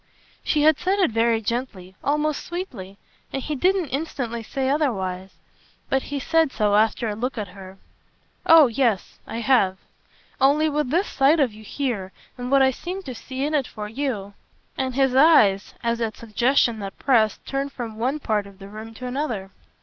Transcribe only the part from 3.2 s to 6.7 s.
and he didn't instantly say otherwise. But he said